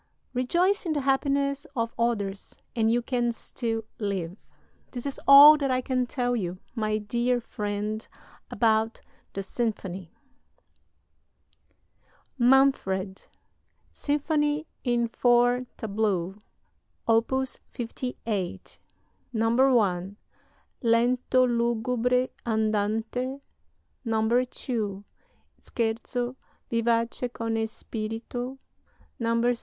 [0.33, 4.35] Rejoice in the happiness of others and you can still live.
[4.93, 8.07] "This is all that I can tell you, my dear friend,
[8.49, 9.03] about
[9.33, 10.11] the symphony...."
[12.39, 13.27] "MANFRED,"
[13.91, 16.39] SYMPHONY IN FOUR TABLEAUX:
[17.07, 17.31] Op.
[17.71, 18.79] 58
[19.33, 20.17] 1.
[20.81, 23.39] Lento lugubre; andante
[24.03, 25.03] 2.
[25.61, 26.35] Scherzo:
[26.71, 28.57] Vivace con spirito
[29.19, 29.55] 3.